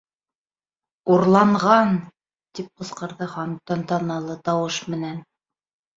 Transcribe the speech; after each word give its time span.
—Урланған! 1.15 1.93
—тип 2.01 2.71
ҡысҡырҙы 2.81 3.29
Хан 3.35 3.55
тантаналы 3.73 4.39
тауыш 4.51 4.85
менән 4.95 5.25